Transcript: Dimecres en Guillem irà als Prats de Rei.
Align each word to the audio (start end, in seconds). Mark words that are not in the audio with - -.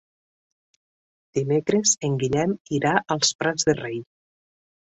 Dimecres 1.39 1.93
en 2.09 2.17
Guillem 2.23 2.57
irà 2.79 2.95
als 3.17 3.33
Prats 3.43 3.69
de 3.71 3.81
Rei. 3.85 4.05